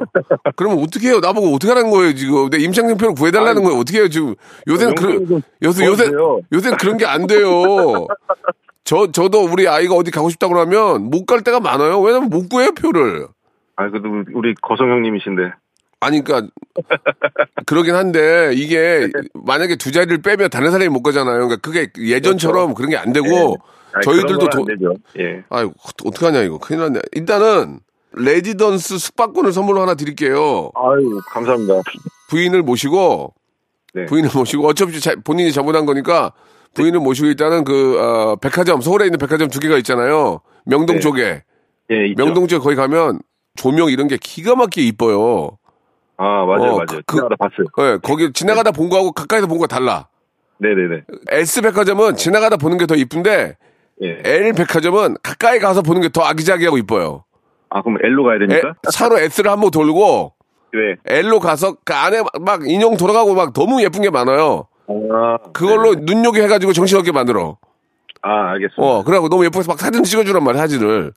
[0.56, 1.20] 그러면 어떻게 해요?
[1.20, 2.48] 나보고 어떻게 하라는 거예요, 지금?
[2.50, 3.78] 내 임창정표를 구해달라는 거예요.
[3.78, 4.34] 어떻게 해요, 지금?
[4.68, 6.10] 요새는 그런, 요새, 요새.
[6.52, 8.06] 요새는 그런 게 안 돼요.
[8.84, 12.00] 저, 저도 우리 아이가 어디 가고 싶다고 하면 못 갈 때가 많아요.
[12.00, 13.26] 왜냐면 못 구해요, 표를.
[13.76, 15.52] 아 그래도 우리 거성 형님이신데
[16.02, 16.48] 아니, 그니까,
[17.66, 21.46] 그러긴 한데, 이게, 만약에 두 자리를 빼면 다른 사람이 못 가잖아요.
[21.46, 23.56] 그러니까 그게 예전처럼 그런게 안 되고,
[23.92, 24.66] 아니, 저희들도 돈.
[25.18, 25.42] 예.
[25.50, 25.72] 아유,
[26.04, 26.58] 어떡하냐, 이거.
[26.58, 27.00] 큰일 났네.
[27.12, 27.80] 일단은,
[28.12, 30.70] 레지던스 숙박권을 선물로 하나 드릴게요.
[30.74, 31.74] 아유 감사합니다.
[32.28, 33.32] 부인을 모시고
[33.94, 34.06] 네.
[34.06, 36.32] 부인을 모시고 어차피 자- 본인이 저번한 거니까
[36.74, 40.40] 부인을 모시고 일단은 그 어, 백화점 서울에 있는 백화점 두 개가 있잖아요.
[40.64, 41.00] 명동 네.
[41.00, 41.44] 쪽에
[41.90, 42.14] 예.
[42.16, 43.20] 명동 쪽에 거기 가면
[43.54, 45.56] 조명 이런 게 기가 막히게 이뻐요.
[46.16, 47.00] 아 맞아요 어, 맞아요.
[47.06, 47.66] 그- 지나가다 봤어요.
[47.92, 50.08] 예, 거기 지나가다 본 거하고 가까이서 본 거 달라.
[50.58, 51.02] 네네네.
[51.28, 53.56] S 백화점은 지나가다 보는 게 더 이쁜데
[54.02, 54.20] 예.
[54.24, 57.24] L 백화점은 가까이 가서 보는 게 더 아기자기하고 이뻐요.
[57.68, 58.74] 아 그럼 L로 가야 에, 됩니까?
[58.92, 60.32] 차로 S를 한번 돌고
[60.72, 60.96] 네.
[61.18, 64.66] L로 가서 그 안에 막- 막 인형 돌아가고 막 너무 예쁜 게 많아요.
[64.88, 66.00] 아, 그걸로 네.
[66.04, 67.58] 눈요기 해가지고 정신없게 만들어.
[68.22, 68.82] 아 알겠습니다.
[68.82, 71.12] 어, 그래갖고 너무 예뻐서 막 사진 찍어주란 말이야, 사진을.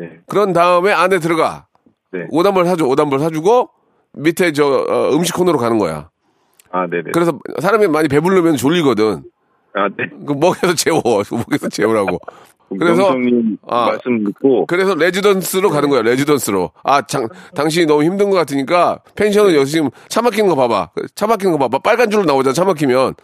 [0.00, 0.10] 예.
[0.26, 1.66] 그런 다음에 안에 들어가.
[2.12, 2.26] 네.
[2.30, 3.70] 오단벌 사줘, 오단벌 사주고,
[4.14, 6.08] 밑에 저, 어, 음식 코너로 가는 거야.
[6.72, 7.10] 아 네네.
[7.12, 9.22] 그래서 사람이 많이 배부르면 졸리거든.
[9.74, 10.04] 아 네.
[10.26, 11.00] 그 먹여서 재워.
[11.30, 12.18] 먹여서 재우라고.
[12.78, 13.12] 그래서,
[13.66, 13.86] 아.
[13.86, 16.70] 말씀 듣고 그래서 레지던스로 가는 거야, 레지던스로.
[16.84, 20.90] 아, 장, 당신이 너무 힘든 것 같으니까 펜션은 여기 지금 차 막히는 거 봐봐.
[21.16, 21.80] 차 막히는 거 봐봐.
[21.80, 23.14] 빨간 줄로 나오잖아, 차 막히면.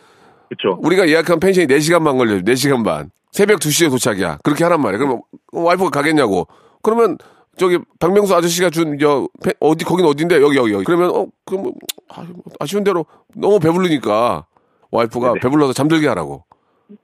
[0.48, 0.80] 그렇죠.
[0.82, 2.40] 우리가 예약한 펜션이 4시간만 걸려요.
[2.40, 3.10] 4시간 반.
[3.30, 4.38] 새벽 2시에 도착이야.
[4.42, 4.98] 그렇게 하란 말이야.
[4.98, 6.48] 그러면 와이프가 가겠냐고.
[6.82, 7.16] 그러면
[7.56, 9.28] 저기 박명수 아저씨가 준 저
[9.60, 10.84] 어디 거긴 어딘데 여기 여기 여기.
[10.84, 11.72] 그러면 어 그럼 뭐,
[12.08, 12.26] 아,
[12.58, 13.06] 아쉬운 대로
[13.36, 14.44] 너무 배부르니까
[14.90, 15.40] 와이프가 네네.
[15.40, 16.44] 배불러서 잠들게 하라고.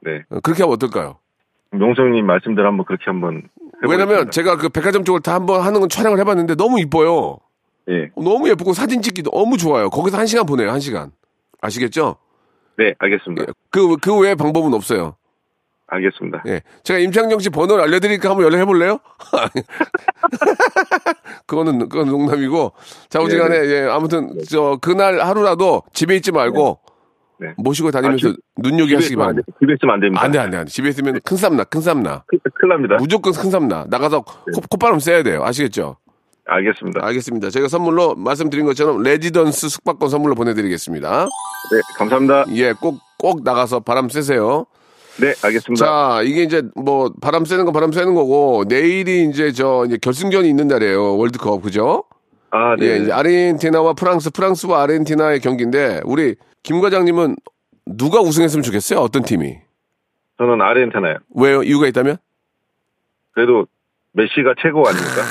[0.00, 0.22] 네.
[0.30, 1.18] 어, 그렇게 하면 어떨까요?
[1.70, 3.42] 명성님 말씀대로 한번 그렇게 한번.
[3.88, 4.30] 왜냐면.
[4.30, 7.38] 제가 그 백화점 쪽을 다 한번 하는 건 촬영을 해봤는데 너무 이뻐요.
[7.88, 8.10] 예.
[8.16, 9.90] 너무 예쁘고 사진 찍기 너무 좋아요.
[9.90, 10.70] 거기서 한 시간 보내요.
[10.70, 11.10] 한 시간.
[11.60, 12.16] 아시겠죠?
[12.78, 13.52] 네 알겠습니다.
[13.70, 15.16] 그그 외에 방법은 없어요.
[15.92, 16.42] 알겠습니다.
[16.46, 16.62] 예.
[16.84, 18.98] 제가 임창정 씨 번호를 알려드리니까 한번 연락해 볼래요?
[21.46, 22.72] 그거는, 그건 농담이고.
[23.10, 26.91] 자, 어지간에, 예, 아무튼, 저, 그날 하루라도 집에 있지 말고, 네.
[27.56, 29.46] 모시고 다니면서 아, 집- 눈요기 집에 하시기 있으면 안 바랍니다.
[29.46, 30.22] 돼- 집에 있으면 안 됩니다.
[30.24, 30.70] 안 돼, 안 돼, 안 돼.
[30.70, 32.24] 집에 있으면 큰 쌈 나, 큰 쌈 나.
[32.28, 32.96] 큰- 큰일 납니다.
[32.98, 33.84] 무조건 큰 쌈 나.
[33.88, 35.42] 나가서 코, 콧바람 쐬야 돼요.
[35.44, 35.96] 아시겠죠?
[36.44, 37.04] 알겠습니다.
[37.06, 37.50] 알겠습니다.
[37.50, 41.26] 저희가 선물로 말씀드린 것처럼 레지던스 숙박권 선물로 보내드리겠습니다.
[41.72, 42.44] 네 감사합니다.
[42.56, 44.66] 예, 꼭, 꼭 나가서 바람 쐬세요.
[45.20, 45.84] 네 알겠습니다.
[45.84, 50.48] 자, 이게 이제 뭐 바람 쐬는 건 바람 쐬는 거고 내일이 이제 저 이제 결승전이
[50.48, 51.16] 있는 날이에요.
[51.16, 52.04] 월드컵 그죠?
[52.50, 52.86] 아 네.
[52.86, 57.36] 예, 이제 아르헨티나와 프랑스, 프랑스와 아르헨티나의 경기인데 우리 김 과장님은
[57.86, 59.00] 누가 우승했으면 좋겠어요?
[59.00, 59.56] 어떤 팀이?
[60.38, 61.16] 저는 아르헨티나요.
[61.34, 61.62] 왜요?
[61.62, 62.16] 이유가 있다면?
[63.32, 63.66] 그래도
[64.12, 65.22] 메시가 최고 아닙니까?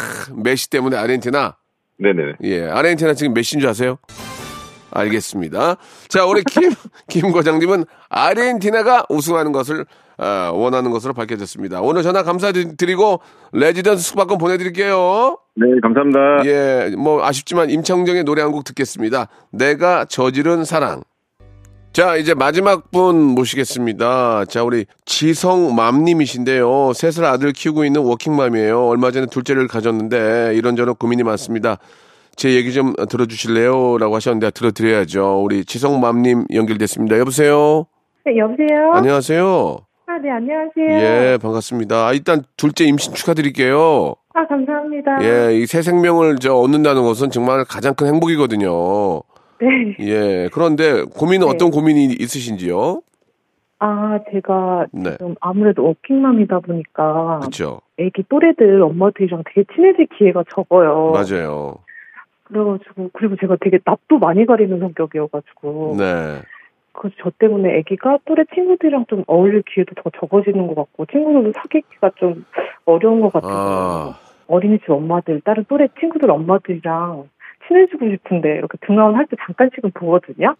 [0.43, 1.57] 메시 때문에 아르헨티나.
[1.97, 2.33] 네네.
[2.43, 3.97] 예, 아르헨티나 지금 메시인 줄 아세요?
[4.91, 5.75] 알겠습니다.
[6.09, 6.71] 자, 우리 김,
[7.07, 9.85] 김 과장님은 아르헨티나가 우승하는 것을,
[10.17, 11.79] 아, 원하는 것으로 밝혀졌습니다.
[11.81, 13.21] 오늘 전화 감사드리고,
[13.53, 15.37] 레지던스 숙박권 보내드릴게요.
[15.55, 16.45] 네 감사합니다.
[16.45, 19.27] 예, 뭐, 아쉽지만 임창정의 노래 한 곡 듣겠습니다.
[19.51, 21.03] 내가 저지른 사랑.
[21.93, 24.45] 자, 이제 마지막 분 모시겠습니다.
[24.45, 26.93] 자, 우리 지성맘님이신데요.
[26.93, 28.87] 세살 아들 키우고 있는 워킹맘이에요.
[28.87, 31.77] 얼마 전에 둘째를 가졌는데 이런저런 고민이 많습니다.
[32.37, 33.97] 제 얘기 좀 들어주실래요?
[33.97, 35.41] 라고 하셨는데 들어드려야죠.
[35.43, 37.19] 우리 지성맘님 연결됐습니다.
[37.19, 37.85] 여보세요?
[38.25, 38.93] 네, 여보세요?
[38.93, 39.77] 안녕하세요.
[40.07, 41.01] 아, 네, 안녕하세요.
[41.33, 42.07] 예, 반갑습니다.
[42.07, 44.15] 아, 일단 둘째 임신 축하드릴게요.
[44.33, 45.17] 아, 감사합니다.
[45.23, 49.21] 예, 이 새 생명을 저 얻는다는 것은 정말 가장 큰 행복이거든요.
[49.61, 49.95] 네.
[49.99, 51.53] 예, 그런데 고민은 네.
[51.53, 53.01] 어떤 고민이 있으신지요?
[53.79, 55.11] 아, 제가 네.
[55.11, 57.81] 지금 아무래도 워킹맘이다 보니까 그렇죠.
[57.97, 61.11] 애기 또래들 엄마들이랑 되게 친해질 기회가 적어요.
[61.11, 61.77] 맞아요.
[62.43, 66.41] 그래가지고 그리고 제가 되게 낯도 많이 가리는 성격이어가지고 네.
[66.93, 72.11] 그래서 저 때문에 아기가 또래 친구들이랑 좀 어울릴 기회도 더 적어지는 것 같고 친구들도 사귀기가
[72.17, 72.45] 좀
[72.85, 77.29] 어려운 것 같아서 아, 어린이집 엄마들 다른 또래 친구들 엄마들이랑
[77.71, 80.55] 친해지고 싶은데 이렇게 등하원 할 때 잠깐씩은 보거든요.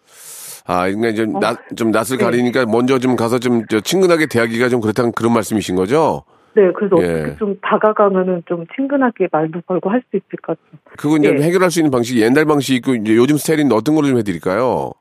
[0.67, 1.39] 아, 그러니까 좀, 어.
[1.39, 2.23] 낯, 좀 낯을 네.
[2.23, 6.23] 가리니까 먼저 좀 가서 좀저 친근하게 대하기가 좀 그렇다는 그런 말씀이신 거죠?
[6.53, 7.21] 네, 그래서 예.
[7.23, 10.79] 어떻게 좀 다가가면은 좀 친근하게 말도 걸고 할 수 있을까 좀.
[10.97, 11.41] 그건 이제 예.
[11.43, 14.91] 해결할 수 있는 방식이 옛날 방식이 있고 이제 요즘 스타일인 어떤 걸로 좀 해드릴까요?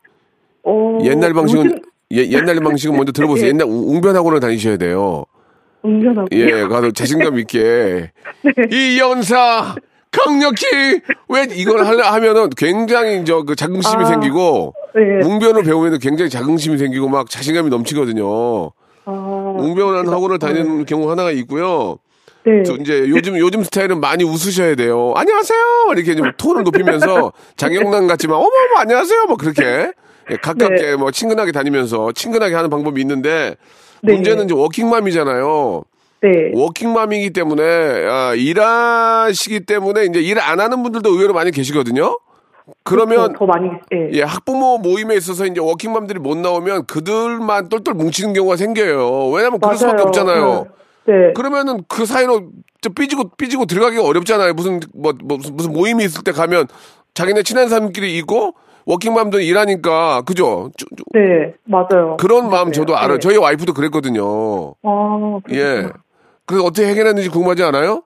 [0.63, 1.79] 어, 옛날 방식은 요즘,
[2.13, 3.49] 예, 옛날 방식은 먼저 들어보세요.
[3.51, 5.25] 옛날 웅- 웅변학원을 다니셔야 돼요.
[5.83, 6.29] 웅변하고.
[6.33, 8.11] 예, 가서 자신감 있게.
[8.71, 9.75] 이 연사,
[10.11, 10.67] 강력히,
[11.29, 15.25] 왜 이걸 하려 하면은 굉장히 저 그 자긍심이 아, 생기고, 네.
[15.27, 18.71] 웅변을 배우면 굉장히 자긍심이 생기고 막 자신감이 넘치거든요.
[19.05, 21.99] 아, 웅변 학원을 다니는 경우 하나가 있고요.
[22.45, 22.63] 네.
[22.65, 25.13] 저 이제 요즘 요즘 스타일은 많이 웃으셔야 돼요.
[25.15, 25.61] 안녕하세요.
[25.95, 29.27] 이렇게 좀 톤을 높이면서 장영란 같지만 어머 어머 안녕하세요.
[29.27, 29.93] 뭐 그렇게
[30.31, 30.97] 예, 가깝게 네.
[30.97, 33.57] 뭐 친근하게 다니면서 친근하게 하는 방법이 있는데
[34.03, 34.15] 네.
[34.15, 35.83] 문제는 이제 워킹맘이잖아요.
[36.23, 36.51] 네.
[36.55, 42.19] 워킹맘이기 때문에 아, 일하시기 때문에 이제 일 안 하는 분들도 의외로 많이 계시거든요.
[42.85, 44.11] 그러면 더 많이, 예.
[44.13, 49.29] 예, 학부모 모임에 있어서 이제 워킹맘들이 못 나오면 그들만 똘똘 뭉치는 경우가 생겨요.
[49.31, 50.03] 왜냐면 그럴 수밖에.
[50.03, 50.67] 없잖아요.
[51.07, 51.13] 네.
[51.13, 51.33] 네.
[51.35, 54.55] 그러면은 그 사이로 저 삐지고 삐지고 들어가기가 어렵잖아요.
[54.55, 56.69] 무슨 뭐, 뭐 무슨, 모임이 있을 때 가면
[57.15, 58.55] 자기네 친한 사람끼리 있고
[58.87, 60.71] 워킹맘들 일하니까 그죠?
[61.13, 62.17] 네, 맞아요.
[62.19, 63.15] 그런 마음 저도 알아요.
[63.15, 63.19] 네.
[63.19, 64.75] 저희 와이프도 그랬거든요.
[64.83, 65.55] 아, 예.
[65.57, 65.93] 그렇구나.
[66.47, 68.03] 그래서 어떻게 해결했는지 궁금하지 않아요?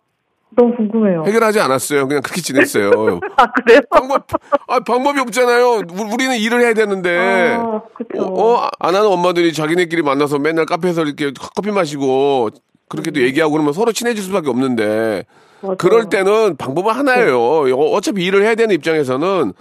[0.56, 1.24] 너무 궁금해요.
[1.26, 2.06] 해결하지 않았어요.
[2.06, 2.90] 그냥 그렇게 지냈어요.
[3.36, 3.80] 아, 그래요?
[3.90, 4.26] 방법
[4.68, 5.66] 아 방법이 없잖아요.
[5.90, 7.56] 우- 우리는 일을 해야 되는데.
[7.58, 7.82] 아.
[8.18, 12.50] 어, 어, 안 하는 엄마들이 자기네끼리 만나서 맨날 카페에서 이렇게 커피 마시고
[12.88, 15.24] 그렇게 또 얘기하고 그러면 서로 친해질 수밖에 없는데
[15.62, 15.76] 맞아요.
[15.78, 17.40] 그럴 때는 방법은 하나예요.
[17.40, 19.52] 어, 어차피 일을 해야 되는 입장에서는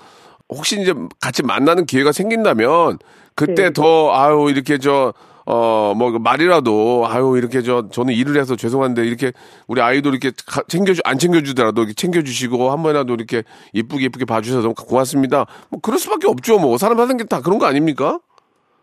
[0.50, 3.00] 혹시 이제 같이 만나는 기회가 생긴다면
[3.34, 3.70] 그때 네.
[3.74, 5.14] 더 아유 이렇게 저
[5.46, 9.34] 어, 뭐, 말이라도, 아유, 이렇게 저, 저는 일을 해서 죄송한데, 이렇게,
[9.68, 14.62] 우리 아이도 이렇게 가- 챙겨주, 안 챙겨주더라도 이렇게 챙겨주시고, 한 번이라도 이렇게 이쁘게 이쁘게 봐주셔서
[14.62, 15.46] 너무 고맙습니다.
[15.70, 16.78] 뭐, 그럴 수밖에 없죠, 뭐.
[16.78, 18.20] 사람 사는 게 다 그런 거 아닙니까?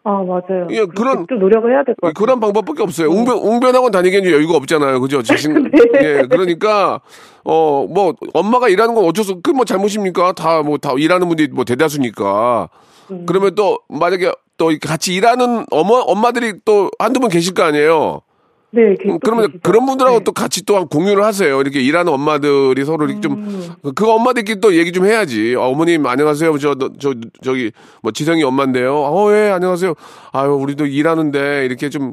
[0.03, 0.66] 아, 맞아요.
[0.70, 2.12] 예, 그런- 좀 노력을 해야 될 것 같아요.
[2.14, 3.09] 그런 방법밖에 없어요.
[3.11, 5.01] 웅변, 웅변학원 다니기에는 여유가 없잖아요.
[5.01, 5.23] 그죠?
[5.53, 5.70] 자신, 네.
[6.03, 7.01] 예, 그러니까,
[7.44, 10.33] 어, 뭐, 엄마가 일하는 건 어쩔 수, 그 뭐 잘못입니까?
[10.33, 12.68] 다, 뭐, 다 일하는 분들이 뭐 대다수니까.
[13.11, 13.27] 음.
[13.27, 18.20] 그러면 또, 만약에 또 같이 일하는 어머, 엄마들이 또 한두 분 계실 거 아니에요?
[18.73, 19.61] 네, 음, 그러면 계시죠.
[19.62, 20.25] 그런 분들하고 네.
[20.25, 21.59] 또 같이 또 공유를 하세요.
[21.62, 23.70] 이렇게 일하는 엄마들이 서로 이렇게 좀, 음.
[23.83, 25.55] 그- 그 엄마들끼리 또 얘기 좀 해야지.
[25.55, 26.59] 어, 어머님, 안녕하세요.
[26.59, 28.94] 저, 저, 저 기, 뭐, 지성이 엄마인데요.
[28.94, 29.94] 어, 예, 안녕하세요.
[30.33, 32.12] 아유, 우리도 일하는데, 이렇게 좀,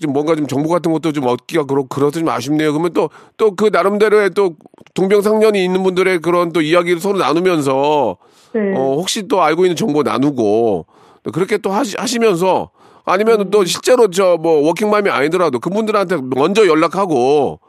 [0.00, 2.72] 좀 뭔가 좀 정보 같은 것도 좀 얻기가 그렇, 그렇도 좀 아쉽네요.
[2.72, 4.54] 그러면 또, 또 그 나름대로의 또
[4.94, 8.16] 동병상련이 있는 분들의 그런 또 이야기를 서로 나누면서,
[8.54, 8.60] 네.
[8.76, 10.86] 어, 혹시 또 알고 있는 정보 나누고,
[11.22, 12.70] 또 그렇게 또 하시, 하시면서,
[13.04, 13.50] 아니면 음.
[13.50, 17.60] 또 실제로 저 뭐 워킹맘이 아니더라도 그분들한테 먼저 연락하고,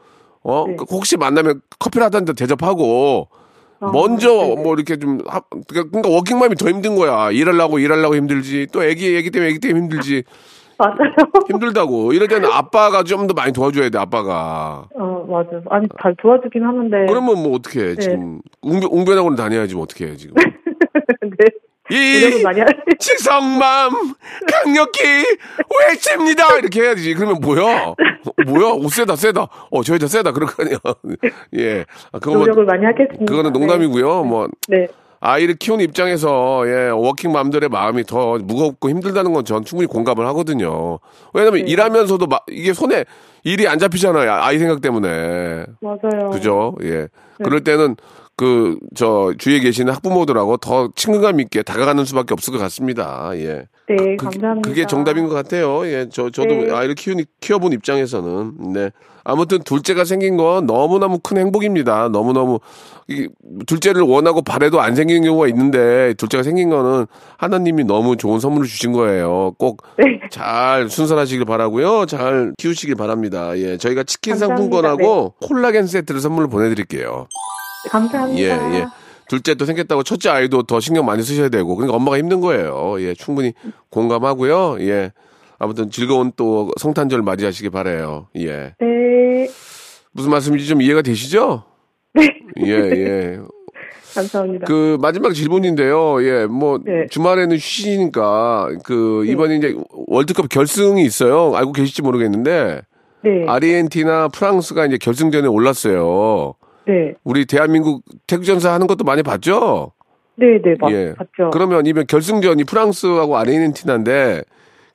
[0.44, 0.76] 어, 네.
[0.90, 3.28] 혹시 만나면 커피라도 한잔 대접하고,
[3.80, 4.62] 아, 먼저 네네.
[4.62, 7.30] 뭐 이렇게 좀, 하- 그러니까 워킹맘이 더 힘든 거야.
[7.30, 8.68] 일하려고 일하려고 힘들지.
[8.72, 10.22] 또 애기, 애기 때문에 애기 때문에 힘들지.
[10.78, 10.96] 맞아요.
[11.48, 12.12] 힘들다고.
[12.12, 14.88] 이럴 때는 아빠가 좀 더 많이 도와줘야 돼, 아빠가.
[14.94, 15.62] 어, 맞아요.
[15.70, 17.06] 아니, 잘 도와주긴 하는데.
[17.06, 18.40] 그러면 뭐 어떻게 해, 지금.
[18.62, 20.34] 웅변, 웅변학원 다녀야지 뭐 어떻게 해, 지금.
[21.22, 21.44] 네.
[21.90, 22.42] 이
[22.98, 23.90] 지성맘
[24.46, 25.00] 강력히
[25.88, 26.56] 외칩니다.
[26.58, 27.12] 이렇게 해야지.
[27.14, 27.88] 그러면 뭐야?
[27.88, 27.94] 어,
[28.46, 28.66] 뭐야?
[28.74, 29.46] 오 세다 세다.
[29.70, 30.32] 어저 여자 세다.
[30.32, 30.78] 그럴 거 아니야?
[31.58, 31.84] 예.
[32.12, 33.24] 아, 그거 뭐 노력을 많이 하겠습니다.
[33.26, 34.24] 그거는 농담이고요.
[34.24, 34.86] 뭐 네.
[35.24, 40.98] 아이를 키우는 입장에서 예 워킹맘들의 마음이 더 무겁고 힘들다는 건 전 충분히 공감을 하거든요.
[41.34, 41.70] 왜냐면 네.
[41.70, 43.04] 일하면서도 막 이게 손에
[43.44, 44.32] 일이 안 잡히잖아요.
[44.32, 45.64] 아이 생각 때문에.
[45.80, 46.30] 맞아요.
[46.32, 46.76] 그죠?
[46.84, 47.08] 예.
[47.42, 47.96] 그럴 때는
[48.36, 53.30] 그, 저, 주위에 계시는 학부모들하고 더 친근감 있게 다가가는 수밖에 없을 것 같습니다.
[53.34, 53.66] 예.
[53.88, 54.68] 네, 그게, 감사합니다.
[54.68, 55.86] 그게 정답인 것 같아요.
[55.86, 56.08] 예.
[56.10, 56.72] 저, 저도 네.
[56.72, 58.72] 아이를 키우니, 키워본 입장에서는.
[58.72, 58.90] 네.
[59.24, 62.08] 아무튼 둘째가 생긴 건 너무너무 큰 행복입니다.
[62.08, 62.58] 너무너무,
[63.06, 63.28] 이,
[63.66, 68.92] 둘째를 원하고 바래도 안 생기는 경우가 있는데, 둘째가 생긴 거는 하나님이 너무 좋은 선물을 주신
[68.92, 69.54] 거예요.
[69.58, 70.20] 꼭 네.
[70.30, 72.06] 잘 순산하시길 바라고요.
[72.06, 73.56] 잘 키우시길 바랍니다.
[73.58, 73.76] 예.
[73.76, 74.64] 저희가 치킨 감사합니다.
[74.64, 74.70] 네.
[74.70, 77.28] 상품권하고 콜라겐 세트를 선물로 보내드릴게요.
[77.90, 78.40] 감사합니다.
[78.40, 78.86] 예, 예.
[79.28, 82.96] 둘째 또 생겼다고 첫째 아이도 더 신경 많이 쓰셔야 되고, 그러니까 엄마가 힘든 거예요.
[83.00, 83.54] 예, 충분히
[83.90, 84.76] 공감하고요.
[84.80, 85.12] 예.
[85.58, 88.26] 아무튼 즐거운 또 성탄절 맞이하시기 바래요.
[88.36, 88.74] 예.
[88.80, 89.48] 네.
[90.12, 91.64] 무슨 말씀인지 좀 이해가 되시죠?
[92.14, 92.28] 네.
[92.66, 93.38] 예, 예.
[94.14, 94.66] 감사합니다.
[94.66, 96.22] 그 마지막 질문인데요.
[96.24, 97.06] 예, 뭐 네.
[97.08, 99.74] 주말에는 쉬시니까 그 이번에 이제
[100.08, 101.54] 월드컵 결승이 있어요.
[101.54, 102.82] 알고 계실지 모르겠는데
[103.24, 103.46] 네.
[103.46, 106.54] 아르헨티나, 프랑스가 이제 결승전에 올랐어요.
[106.86, 107.14] 네.
[107.24, 109.92] 우리 대한민국 태극전사 하는 것도 많이 봤죠?
[110.36, 111.14] 네, 네, 맞, 예.
[111.18, 111.50] 맞죠.
[111.52, 114.42] 그러면 이번 결승전이 프랑스하고 아르헨티나인데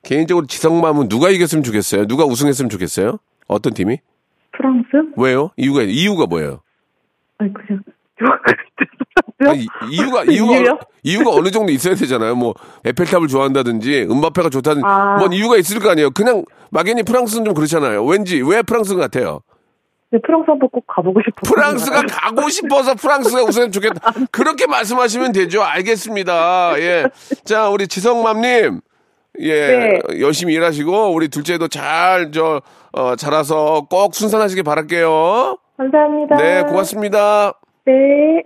[0.02, 2.06] 개인적으로 지성맘은 누가 이겼으면 좋겠어요?
[2.06, 3.18] 누가 우승했으면 좋겠어요?
[3.46, 3.98] 어떤 팀이?
[4.52, 4.88] 프랑스?
[5.16, 5.50] 왜요?
[5.56, 6.60] 이유가 이유가 뭐예요?
[7.38, 7.82] 아니, 그냥.
[9.46, 10.78] 아니, 이유가 이유가?
[11.04, 12.34] 이유가 어느 정도 있어야 되잖아요.
[12.34, 15.16] 뭐 에펠탑을 좋아한다든지 음바페가 좋다든 아.
[15.18, 16.10] 뭔 이유가 있을 거 아니에요.
[16.10, 18.04] 그냥 막연히 프랑스는 좀 그렇잖아요.
[18.04, 19.42] 왠지 왜 프랑스 같아요?
[20.10, 21.54] 네, 프랑스 한번 꼭 가보고 싶어요.
[21.54, 24.12] 프랑스가 가고 싶어서 프랑스가 우승했으면 좋겠다.
[24.30, 25.62] 그렇게 말씀하시면 되죠.
[25.62, 26.74] 알겠습니다.
[26.78, 27.04] 예.
[27.44, 28.80] 자, 우리 지성맘님.
[29.40, 30.00] 예, 네.
[30.20, 32.60] 열심히 일하시고 우리 둘째도 잘 저
[32.92, 35.58] 어, 자라서 꼭 순산하시길 바랄게요.
[35.76, 36.36] 감사합니다.
[36.36, 37.52] 네, 고맙습니다.
[37.86, 38.42] 네.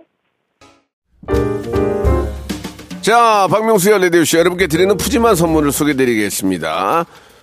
[3.01, 7.05] 자, 박명수의 레디오쇼 여러분께 드리는 푸짐한 선물을 소개드리겠습니다.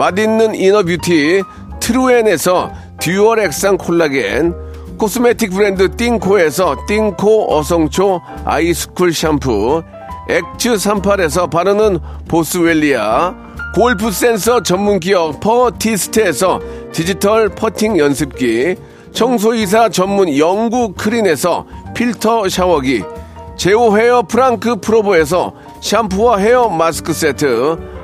[0.00, 1.42] 맛있는 이너뷰티
[1.78, 4.54] 트루엔에서 dual 액상 콜라겐,
[4.96, 9.82] cosmetic 브랜드 띵코에서 띵코 어성초 아이스쿨 샴푸,
[10.30, 13.34] 엑츠 38에서 바르는 보스웰리아,
[13.74, 16.60] 골프 센서 전문 기업 퍼티스트에서
[16.92, 18.76] 디지털 퍼팅 연습기,
[19.12, 23.02] 청소이사 전문 영구 크린에서 필터 샤워기,
[23.58, 27.99] 제오 헤어 프랑크 프로보에서 샴푸와 헤어 마스크 세트,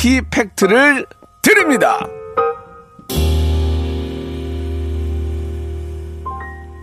[0.00, 1.04] 티 팩트를
[1.42, 2.19] 드립니다.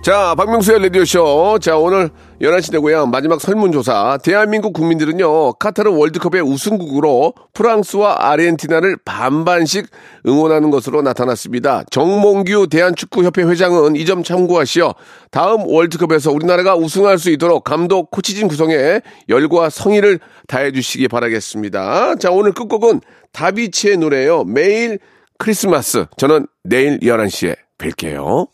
[0.08, 1.60] 자, 박명수의 라디오쇼.
[1.60, 3.08] 자, 오늘 11시 되고요.
[3.08, 4.20] 마지막 설문조사.
[4.24, 9.88] 대한민국 국민들은요, 카타르 월드컵의 우승국으로 프랑스와 아르헨티나를 반반씩
[10.26, 11.84] 응원하는 것으로 나타났습니다.
[11.92, 14.96] 정몽규 대한축구협회 회장은 이 점 참고하시어
[15.30, 22.16] 다음 월드컵에서 우리나라가 우승할 수 있도록 감독 코치진 구성에 열과 성의를 다해 주시기 바라겠습니다.
[22.16, 23.02] 자, 오늘 끝곡은
[23.34, 24.46] 다비치의 노래예요.
[24.46, 25.00] 매일
[25.38, 26.06] 크리스마스.
[26.16, 28.48] 저는 내일 11시에 뵐게요.